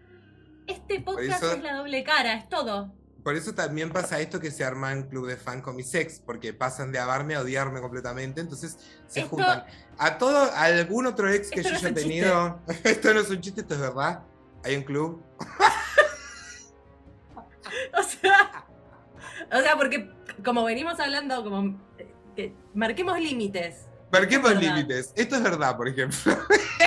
[0.70, 2.94] Este podcast eso- es la doble cara, es todo.
[3.24, 6.54] Por eso también pasa esto que se arman club de fan con mis ex, porque
[6.54, 8.78] pasan de amarme a odiarme completamente, entonces
[9.08, 9.66] se Esto- juntan.
[9.98, 12.60] A todo, a algún otro ex que yo no haya tenido.
[12.86, 14.24] esto no es un chiste, esto es verdad.
[14.64, 15.22] Hay un club.
[17.98, 18.66] O sea,
[19.52, 20.10] o sea, porque
[20.44, 23.86] como venimos hablando, como eh, que marquemos límites.
[24.12, 25.14] Marquemos límites.
[25.16, 26.36] Esto es verdad, por ejemplo.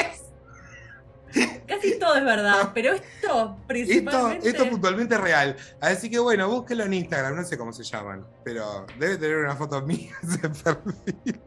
[2.12, 4.46] Todo es verdad, pero esto principalmente.
[4.46, 5.56] esto puntualmente es real.
[5.80, 9.56] Así que bueno, búsquelo en Instagram, no sé cómo se llaman, pero debe tener una
[9.56, 11.40] foto mía ese perfil.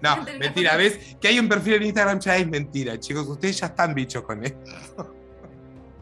[0.00, 1.16] No, mentira, ¿ves?
[1.20, 3.26] Que hay un perfil en Instagram ya es mentira, chicos.
[3.28, 5.14] Ustedes ya están bichos con esto.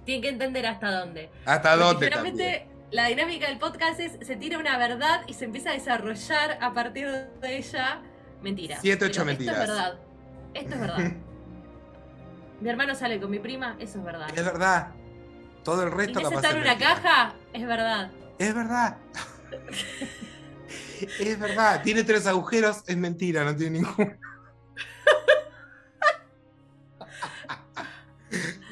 [0.04, 1.30] Tienen que entender hasta dónde.
[1.44, 5.70] ¿Hasta Porque dónde la dinámica del podcast es se tira una verdad y se empieza
[5.70, 8.02] a desarrollar a partir de ella
[8.40, 8.78] mentira.
[8.80, 9.58] Siete, ocho Pero mentiras.
[9.58, 9.98] Esto es verdad.
[10.54, 11.12] Esto es verdad.
[12.61, 14.29] mi hermano sale con mi prima, eso es verdad.
[14.37, 14.93] Es verdad.
[15.62, 18.11] Todo el resto lo está en una caja, es verdad.
[18.38, 18.99] Es verdad.
[21.21, 21.83] es verdad.
[21.83, 24.12] Tiene tres agujeros, es mentira, no tiene ninguno.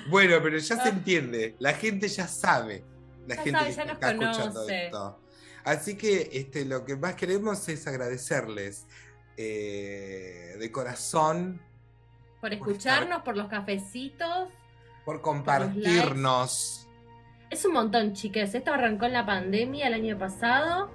[0.09, 1.57] bueno, pero ya se entiende.
[1.59, 2.85] La gente ya sabe.
[3.27, 4.85] La Ya gente sabe, ya nos está escuchando conoce.
[4.87, 5.19] esto.
[5.65, 8.87] Así que este, lo que más queremos es agradecerles
[9.37, 11.63] eh, de corazón
[12.43, 14.49] Por escucharnos, por los cafecitos.
[15.07, 16.89] por compartirnos.
[17.51, 18.55] Es un montón, chiques.
[18.55, 20.91] Esto arrancó en la pandemia el año pasado.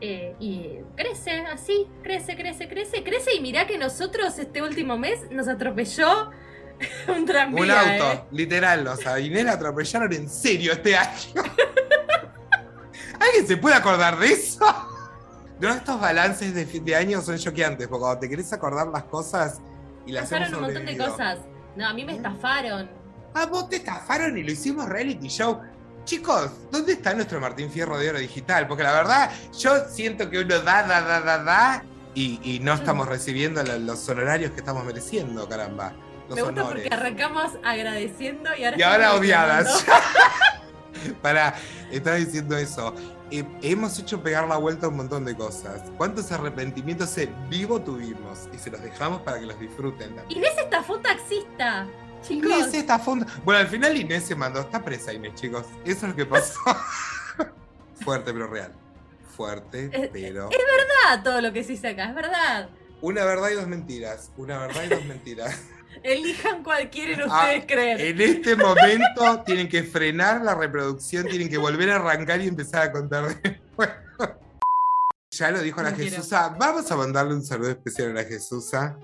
[0.00, 3.34] eh, y crece así, crece, crece, crece, crece.
[3.36, 6.30] Y mirá que nosotros este último mes nos atropelló
[7.08, 7.62] un tranvía.
[7.62, 8.24] Un auto, ¿eh?
[8.32, 11.10] literal, o sea, a Inés la atropellaron en serio este año.
[13.20, 14.66] ¿Alguien se puede acordar de eso?
[15.60, 19.04] No, estos balances de fin de año son choqueantes, porque cuando te querés acordar las
[19.04, 19.60] cosas
[20.06, 21.38] y Pasaron un montón de cosas.
[21.76, 22.88] No, a mí me estafaron.
[23.34, 25.60] Ah, vos te estafaron y lo hicimos reality show.
[26.04, 28.68] Chicos, ¿dónde está nuestro Martín Fierro de Oro Digital?
[28.68, 32.74] Porque la verdad, yo siento que uno da, da, da, da, da, y, y no
[32.74, 35.94] estamos recibiendo lo- los honorarios que estamos mereciendo, caramba.
[36.28, 36.82] Los me gusta honores.
[36.84, 39.84] porque arrancamos agradeciendo y ahora Y ahora odiadas.
[41.22, 41.54] Para,
[41.90, 42.94] estaba diciendo eso.
[43.36, 45.82] Eh, hemos hecho pegar la vuelta a un montón de cosas.
[45.96, 48.48] ¿Cuántos arrepentimientos en vivo tuvimos?
[48.54, 50.38] Y se los dejamos para que los disfruten también.
[50.38, 51.88] Inés estafó taxista.
[52.22, 53.26] Chicos, Inés fondo.
[53.44, 54.60] Bueno, al final Inés se mandó.
[54.60, 55.64] Está presa Inés, chicos.
[55.84, 56.60] Eso es lo que pasó.
[58.04, 58.72] Fuerte pero real.
[59.36, 60.48] Fuerte Es- pero.
[60.48, 62.68] verdad todo lo que se dice acá, es verdad.
[63.00, 64.30] Una verdad y dos mentiras.
[64.36, 65.60] Una verdad y dos mentiras.
[66.02, 68.00] Elijan cual quieren Ah, ustedes creer.
[68.00, 72.82] En este momento tienen que frenar la reproducción, tienen que volver a arrancar y empezar
[72.88, 73.92] a contar de nuevo.
[75.30, 76.10] Ya lo dijo la No quiero.
[76.16, 76.54] Jesusa.
[76.58, 78.98] Vamos a mandarle un saludo especial a la Jesusa.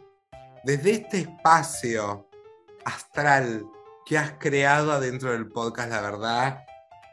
[0.65, 2.29] Desde este espacio
[2.85, 3.65] astral
[4.07, 6.65] que has creado adentro del podcast, la verdad.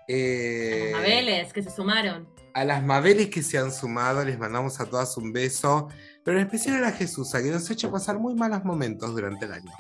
[0.08, 2.28] eh, Los Mabeles que se sumaron.
[2.54, 5.90] a las Mabeles que se han sumado, les mandamos a todas un beso,
[6.28, 9.46] pero en especial a la Jesusa, que nos ha hecho pasar muy malos momentos durante
[9.46, 9.72] el año.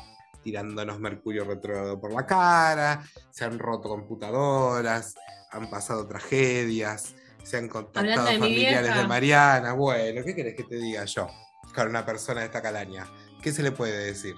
[0.41, 5.15] Tirándonos mercurio retrógrado por la cara, se han roto computadoras,
[5.51, 9.73] han pasado tragedias, se han contactado de familiares de Mariana.
[9.73, 11.27] Bueno, ¿qué querés que te diga yo?
[11.75, 13.05] Con una persona de esta calaña.
[13.41, 14.37] ¿Qué se le puede decir?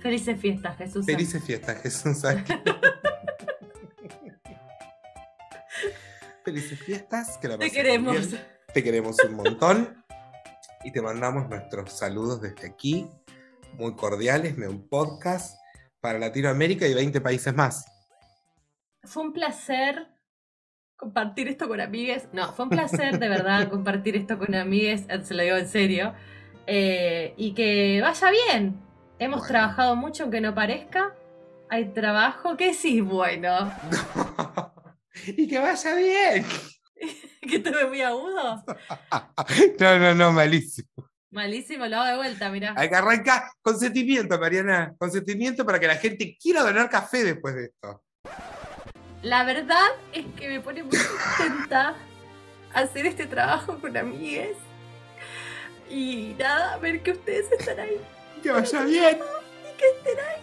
[0.00, 1.06] Felices fiestas, Jesús.
[1.06, 2.44] Felices fiestas, Jesusa.
[6.44, 8.30] Felices fiestas, que la Te queremos.
[8.30, 8.44] bien.
[8.74, 10.01] Te queremos un montón
[10.84, 13.08] y te mandamos nuestros saludos desde aquí,
[13.74, 15.58] muy cordiales, de un podcast
[16.00, 17.84] para Latinoamérica y 20 países más.
[19.04, 20.08] Fue un placer
[20.96, 22.28] compartir esto con amigues.
[22.32, 26.14] No, fue un placer de verdad compartir esto con amigues, se lo digo en serio.
[26.66, 28.80] Eh, y que vaya bien.
[29.18, 29.48] Hemos Bueno.
[29.52, 31.14] trabajado mucho, aunque no parezca.
[31.68, 32.56] Hay trabajo.
[32.56, 33.02] ¿Qué decís?
[33.02, 33.72] Bueno.
[35.26, 36.46] y que vaya bien.
[37.40, 38.64] ¿Que tuve muy agudo?
[39.78, 40.88] No, no, no, malísimo.
[41.30, 42.74] Malísimo, lo hago de vuelta, mirá.
[42.76, 44.94] Hay que arrancar consentimiento, Mariana.
[44.98, 48.02] Consentimiento para que la gente quiera donar café después de esto.
[49.22, 50.96] La verdad es que me pone muy
[51.38, 51.94] contenta
[52.74, 54.56] hacer este trabajo con amigues.
[55.88, 58.00] Y nada, ver que ustedes están ahí.
[58.42, 59.18] Que vaya bien.
[59.18, 60.42] Y que estén ahí.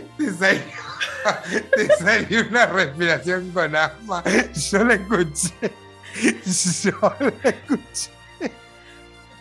[0.16, 0.62] Te salió,
[1.76, 4.22] te salió una respiración con asma.
[4.70, 5.72] Yo la escuché.
[6.82, 8.10] Yo la escuché.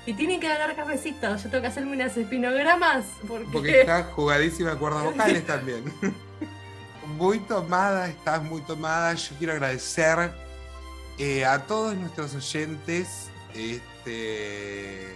[0.05, 1.43] Y tienen que ganar cafecitos.
[1.43, 3.05] Yo tengo que hacerme unas espinogramas.
[3.27, 5.83] Porque, Porque está jugadísima cuerdas vocales también.
[7.17, 9.13] Muy tomada, estás muy tomada.
[9.13, 10.31] Yo quiero agradecer
[11.17, 15.13] eh, a todos nuestros oyentes este,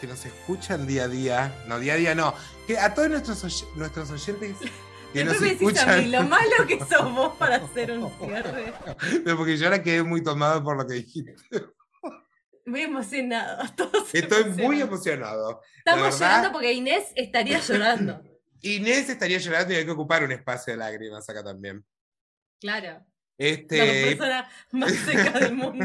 [0.00, 1.54] que nos escuchan día a día.
[1.66, 2.34] No, día a día no.
[2.66, 4.56] Que a todos nuestros, oy- nuestros oyentes
[5.22, 8.72] nos Después me decís a mí lo malo que sos vos para hacer un cierre.
[9.24, 11.36] Pero Porque yo ahora quedé muy tomado por lo que dijiste.
[12.66, 13.62] Muy emocionado.
[13.76, 15.60] Todos Estoy muy emocionado.
[15.78, 18.22] Estamos La llorando porque Inés estaría llorando.
[18.62, 21.84] Inés estaría llorando y hay que ocupar un espacio de lágrimas acá también.
[22.60, 22.88] Claro.
[23.36, 25.84] La Este, persona más seca del mundo.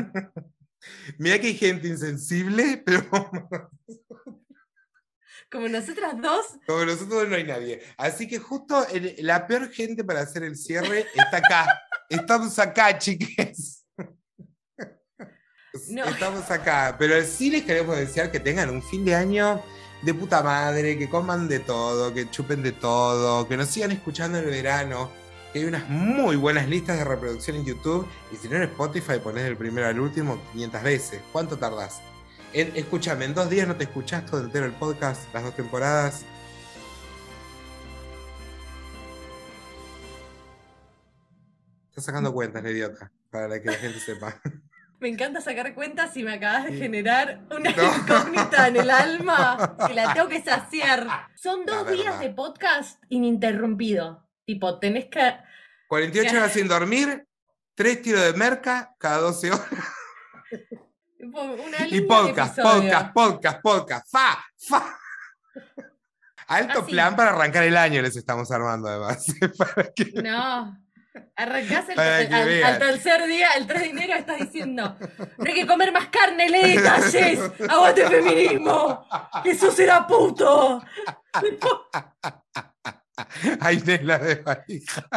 [1.18, 3.04] mira que hay gente insensible, pero
[5.52, 7.82] Como nosotras dos, como nosotros no hay nadie.
[7.98, 11.66] Así que justo en- la peor gente para hacer el cierre está acá.
[12.10, 13.86] Estamos acá, chiques.
[15.90, 16.04] No.
[16.06, 16.96] Estamos acá.
[16.98, 19.62] Pero sí les queremos desear que tengan un fin de año
[20.02, 24.40] de puta madre, que coman de todo, que chupen de todo, que nos sigan escuchando
[24.40, 25.12] en el verano.
[25.54, 28.08] Que hay unas muy buenas listas de reproducción en YouTube.
[28.32, 31.22] Y si no en Spotify, ponés del primero al último 500 veces.
[31.32, 32.02] ¿Cuánto tardás?
[32.54, 36.26] En- escúchame, en dos días no te escuchás todo entero el podcast, las dos temporadas.
[41.90, 44.40] Estás sacando cuentas, la idiota, para que la gente sepa.
[45.00, 47.96] me encanta sacar cuentas y me acabas de generar una No.
[47.98, 51.08] incógnita en el alma que la tengo que saciar.
[51.36, 54.28] Son dos días de podcast ininterrumpido.
[54.46, 55.36] Tipo, tenés que.
[55.88, 57.28] 48 horas sin dormir,
[57.76, 59.68] tres tiros de merca cada 12 horas.
[61.20, 64.12] una Y podcast, podcast, podcast, podcast.
[64.12, 64.44] ¡Fa!
[64.58, 64.98] ¡Fa!
[66.48, 66.92] Alto Así.
[66.92, 69.26] plan para arrancar el año les estamos armando además.
[69.58, 70.78] para que- No.
[71.36, 72.00] Arrancás el,
[72.64, 74.96] al, tercer día, el 3 de enero, estás diciendo:
[75.38, 77.40] No hay que comer más carne, lee detalles.
[77.68, 79.06] Aguante feminismo.
[79.44, 80.82] Eso será puto.
[83.60, 85.10] Ay, Inés la de valija.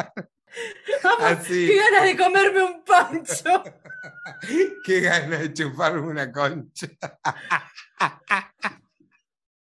[1.03, 1.67] Vamos, Así.
[1.67, 3.65] qué ganas de comerme un pancho.
[4.85, 6.89] Qué ganas de chuparme una concha.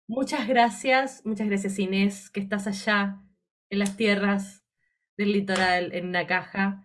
[0.07, 3.17] Muchas gracias, muchas gracias Inés, que estás allá
[3.69, 4.63] en las tierras
[5.17, 6.83] del litoral, en una caja.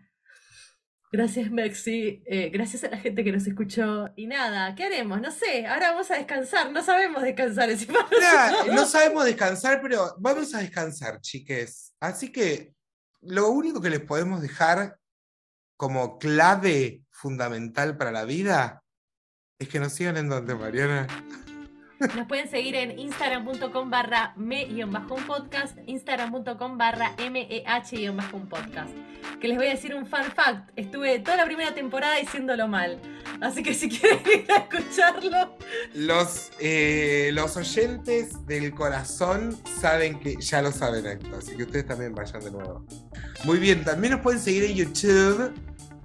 [1.11, 4.11] Gracias Maxi, eh, gracias a la gente que nos escuchó.
[4.17, 5.21] Y nada, ¿qué haremos?
[5.21, 8.07] No sé, ahora vamos a descansar, no sabemos descansar encima.
[8.73, 11.95] No sabemos descansar, pero vamos a descansar, chiques.
[11.99, 12.76] Así que
[13.29, 14.99] lo único que les podemos dejar
[15.77, 18.85] como clave fundamental para la vida
[19.59, 21.07] es que nos sigan en donde, Mariana.
[21.99, 24.93] Nos pueden seguir en instagram.com barra me-un
[25.27, 28.91] podcast, instagram.com barra meh-un podcast.
[29.41, 33.01] Que les voy a decir un fun fact, estuve toda la primera temporada diciéndolo mal.
[33.41, 35.57] Así que si quieren ir a escucharlo,
[35.95, 41.87] Los, eh, los oyentes del corazón saben que ya lo saben esto, así que ustedes
[41.87, 42.87] también vayan de nuevo.
[43.45, 45.55] Muy bien, también nos pueden seguir en YouTube.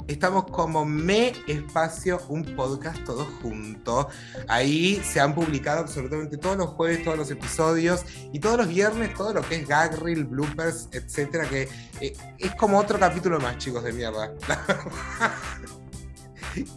[0.07, 4.07] Estamos como Me Espacio, un podcast todo junto.
[4.47, 9.13] Ahí se han publicado absolutamente todos los jueves, todos los episodios y todos los viernes
[9.13, 13.57] todo lo que es gag reel, bloopers, etcétera, que eh, es como otro capítulo más,
[13.57, 14.33] chicos, de mierda.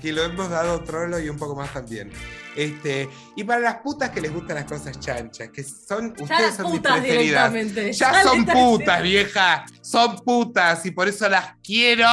[0.01, 2.11] que lo hemos dado trolo y un poco más también.
[2.57, 6.55] Este, y para las putas que les gustan las cosas chanchas, que son, ya ustedes
[6.55, 7.53] son mis preferidas.
[7.53, 7.93] directamente.
[7.93, 9.65] Ya son putas, vieja.
[9.81, 12.07] Son putas y por eso las quiero.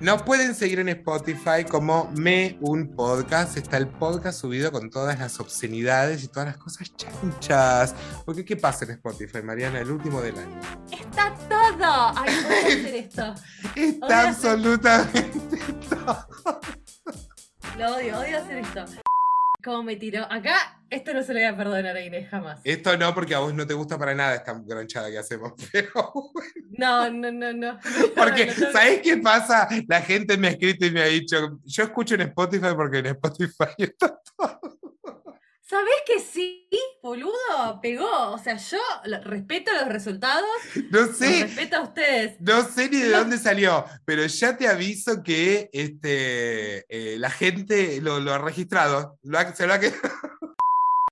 [0.00, 3.56] Nos pueden seguir en Spotify como Me Un Podcast.
[3.56, 7.94] Está el podcast subido con todas las obscenidades y todas las cosas chanchas.
[8.24, 9.80] Porque ¿qué pasa en Spotify, Mariana?
[9.80, 10.60] El último del año.
[10.92, 12.12] Está todo.
[12.16, 13.34] Ay, voy a hacer esto.
[13.74, 15.58] Está hacer- absolutamente
[15.90, 16.28] todo.
[17.76, 18.84] Lo odio, odio hacer esto.
[19.68, 20.24] ¿Cómo me tiró?
[20.32, 22.58] Acá Esto no se le voy a perdonar a Inés jamás.
[22.64, 25.52] Esto no, porque a vos no te gusta para nada esta granchada que hacemos.
[25.72, 25.90] Pero
[26.70, 27.78] No, no, no, no.
[28.16, 29.68] Porque, No, no, ¿sabés qué pasa?
[29.86, 33.06] La gente me ha escrito y me ha dicho, yo escucho en Spotify porque en
[33.08, 34.87] Spotify está todo.
[35.68, 36.66] ¿Sabés que sí,
[37.02, 37.78] boludo?
[37.82, 38.30] Pegó.
[38.32, 38.78] O sea, yo
[39.24, 40.48] respeto los resultados,
[40.90, 42.40] No los sé, respeto a ustedes.
[42.40, 48.00] no sé ni de dónde salió, pero ya te aviso que este, eh, la gente
[48.00, 50.00] lo, lo ha registrado, lo ha- se lo ha quedado.